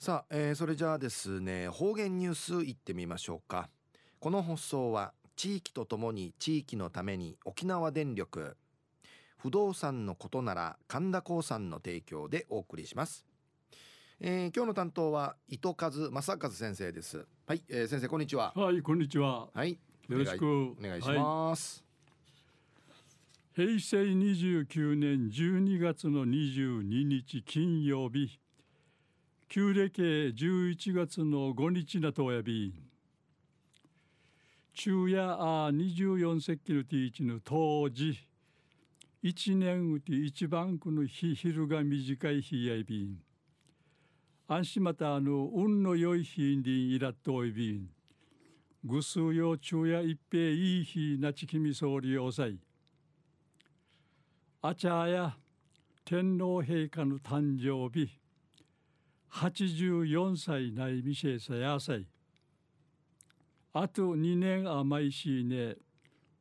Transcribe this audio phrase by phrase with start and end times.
[0.00, 3.68] さあ、えー、それじゃあですね方言ニュースいってみましょうか。
[4.18, 8.56] この放送は地域とともに地域のために沖縄電力
[9.36, 13.26] 不動産のことなら神田興産の提供でお送りします、
[14.20, 17.26] えー、今日の担当は伊藤和正和先生です。
[17.46, 18.54] はい、えー、先生こんにちは。
[18.56, 19.48] はいこんにちは。
[19.52, 19.78] はい
[20.08, 20.46] よろしく。
[20.46, 21.84] お願いします、
[23.54, 28.40] はい、平成29年12月の22日金曜日
[29.52, 30.00] 旧暦
[30.32, 32.72] 11月の5日なとやび
[34.72, 38.16] 昼夜24節気のティーチの当時
[39.20, 43.18] 一年うち一番この日昼が短い日やいびん
[44.46, 47.88] 安心またあの運の良い日にいらっといびん
[48.84, 52.56] ぐすうよ昼夜一平いい日なちきみ総理おさい。
[54.62, 55.36] あちゃや
[56.04, 58.19] 天皇陛下の誕生日
[59.32, 62.06] 84歳ないみせさやさい。
[63.72, 65.76] あと2年甘いしね。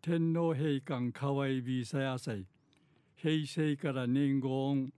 [0.00, 2.46] 天皇陛下かわいびさやさい。
[3.16, 4.90] 平成から年号ヌ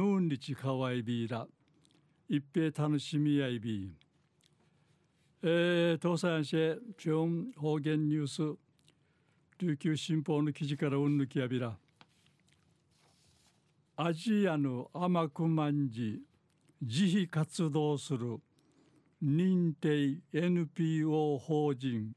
[0.00, 1.46] ーンリチかわいびら。
[2.28, 3.90] 一平楽しみやいび。
[5.42, 7.12] えー、東西安市中
[7.56, 8.58] 方言ニュース。
[9.58, 11.74] 琉球新報の記事からうんぬきやびら。
[13.96, 16.20] アジアの甘くまんじ。
[16.84, 18.40] 自費活動する
[19.24, 22.10] 認定 NPO 法人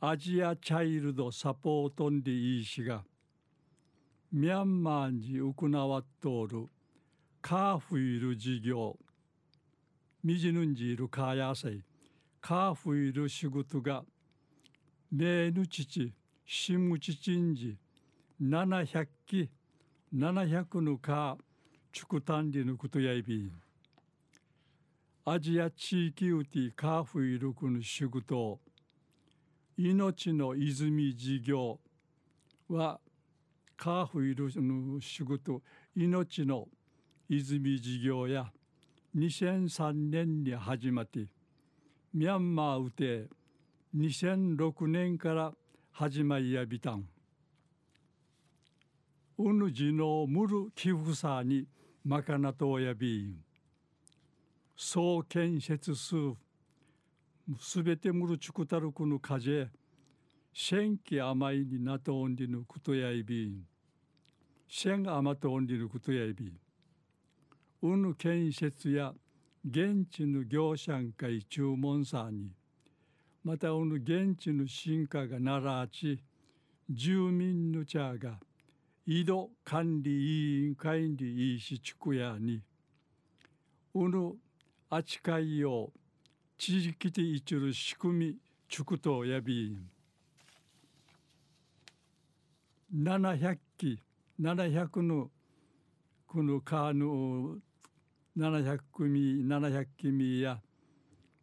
[0.00, 3.04] アジアチャイルドサポートンディ医師が
[4.32, 6.66] ミャンマーに行わっとおる
[7.40, 8.98] カーフィル事業
[10.24, 11.80] ミジヌンジールカーヤサイ
[12.40, 14.02] カーフィル仕事が
[15.12, 16.12] メーヌチチ
[16.44, 17.76] シムチチンジ
[18.42, 19.48] 700機
[20.12, 21.36] 700のカー
[21.92, 23.52] チュクタンリのことやいびん
[25.28, 28.60] アジア地域ウティカーフイルクの仕事
[29.76, 31.80] 命の泉事業。
[32.68, 33.00] は
[33.76, 35.62] カーフイルクの仕事
[35.96, 36.68] 命の
[37.28, 38.52] 泉事業や。
[39.16, 41.26] 2003年に始まって。
[42.14, 43.28] ミャンマーウテ。
[43.96, 45.52] 2006年から
[45.90, 47.04] 始まりやびたん。
[49.38, 51.66] うぬじのむる寄付さに
[52.04, 53.45] まかなとやびん。
[54.78, 56.16] 総建設数
[57.58, 59.66] すべてむるちくたるくぬかじ
[60.52, 63.62] 千気甘いになとおんりぬことやいびん。
[64.68, 66.52] 千甘とおんりぬことやいびん。
[67.82, 69.14] うぬ建設や
[69.66, 72.50] 現地の業者ん会注文さに。
[73.44, 76.22] またうぬ現地の進化がならあち。
[76.90, 78.38] 住民の茶が。
[79.06, 82.60] 井戸管理委員会にいいしちくやに。
[83.94, 84.34] うぬ
[84.88, 85.90] 扱いよ
[86.56, 88.36] 地域でいちる仕組み
[88.68, 89.76] 畜とやび
[92.94, 94.00] 700機
[94.40, 95.30] 700の
[96.28, 97.60] このカーヌ
[98.38, 100.60] 700組700組や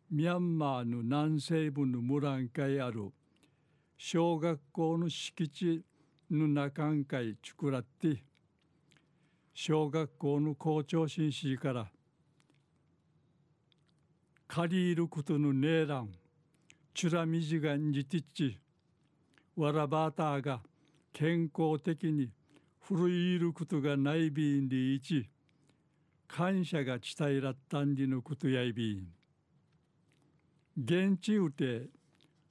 [0.09, 3.11] ミャンマーの南西部の村んかいある
[3.97, 5.81] 小学校の敷地
[6.31, 8.23] の中んかい作らって
[9.53, 11.87] 小学校の校長紳士から
[14.55, 16.09] 借りることのねえらん、
[16.93, 18.59] チュラミジガンジティッチ、
[19.57, 20.61] わらばたが
[21.11, 22.29] 健康的に
[22.79, 25.27] 古いることがないびんでいち、
[26.27, 29.07] 感謝が伝えらったんでのことやいびん。
[30.77, 31.87] 現地うて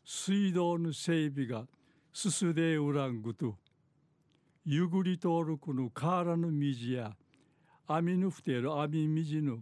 [0.04, 1.68] 水道の整備が
[2.12, 3.54] すすでうらんぐと、
[4.64, 7.12] ゆぐり通るこの瓦の水や
[7.86, 9.58] 網のふてる網水の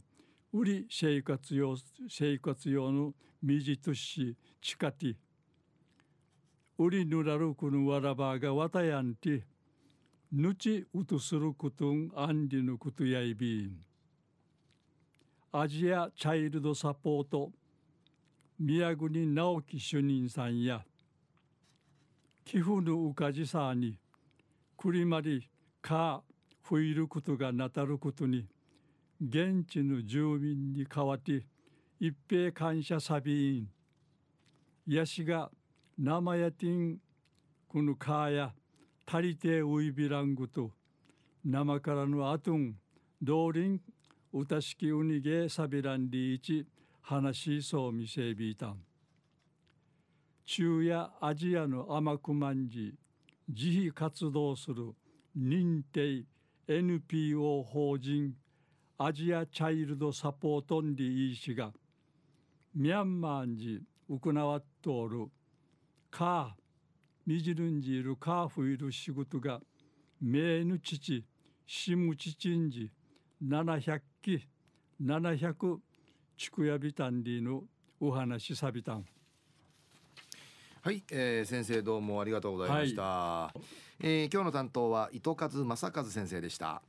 [0.53, 1.77] 売り生活用
[2.09, 5.17] 生活用の水とし近て
[6.79, 9.45] 売りぬらるくぬわらばがわたやんて
[10.33, 13.81] ぬちうとすることんあんりぬことやいびん。
[15.51, 17.51] アジアチャイルドサポート。
[18.57, 20.85] 宮国直樹主任さんや。
[22.45, 23.99] 寄付のうかじさに。
[24.77, 25.51] くりまり
[25.83, 26.23] か
[26.63, 28.47] ふいることがなたることに。
[29.23, 31.45] 現地の住民に代わって
[32.01, 33.69] 一平感謝サビーン。
[34.87, 35.51] ヤシが
[35.99, 36.97] 生やてん
[37.69, 38.55] このカーや
[39.07, 40.71] 足りてウイビラングと
[41.45, 42.75] 生からのあとん
[43.21, 43.83] 道林
[44.33, 46.67] 歌式ウニゲサビランリーチ
[47.03, 48.79] 話しそうみせびいたん。
[50.47, 52.95] 中やアジアの甘くまんじ
[53.47, 54.95] 自費活動する
[55.39, 56.25] 認定
[56.67, 58.35] NPO 法人
[59.03, 61.73] アジアチャイルドサポートンリー氏が
[62.75, 63.81] ミャンマーに
[64.11, 65.27] 行わっとおる
[66.11, 66.61] カー
[67.27, 69.63] ミジルンジいるカーフいる仕事が
[70.21, 71.25] 名ぬ父
[71.67, 72.91] シムチチンジ
[73.43, 74.47] 700機
[75.03, 75.79] 700
[76.37, 77.63] 地区やびたんりの
[78.01, 79.07] お話さびたん。
[80.83, 83.61] はい、えー、先生どうもありがとうございました、はい、
[84.01, 86.83] えー、今日の担当は糸数正和先生でした